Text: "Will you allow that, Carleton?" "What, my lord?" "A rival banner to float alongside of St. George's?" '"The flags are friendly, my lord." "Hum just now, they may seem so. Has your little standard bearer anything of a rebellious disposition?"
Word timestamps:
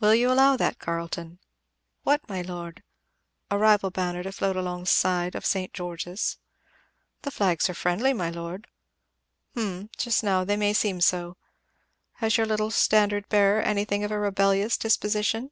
"Will 0.00 0.14
you 0.14 0.32
allow 0.32 0.56
that, 0.56 0.78
Carleton?" 0.78 1.38
"What, 2.02 2.26
my 2.30 2.40
lord?" 2.40 2.82
"A 3.50 3.58
rival 3.58 3.90
banner 3.90 4.22
to 4.22 4.32
float 4.32 4.56
alongside 4.56 5.34
of 5.34 5.44
St. 5.44 5.70
George's?" 5.74 6.38
'"The 7.20 7.30
flags 7.30 7.68
are 7.68 7.74
friendly, 7.74 8.14
my 8.14 8.30
lord." 8.30 8.68
"Hum 9.54 9.90
just 9.98 10.24
now, 10.24 10.44
they 10.44 10.56
may 10.56 10.72
seem 10.72 11.02
so. 11.02 11.36
Has 12.22 12.38
your 12.38 12.46
little 12.46 12.70
standard 12.70 13.28
bearer 13.28 13.60
anything 13.60 14.02
of 14.02 14.10
a 14.10 14.18
rebellious 14.18 14.78
disposition?" 14.78 15.50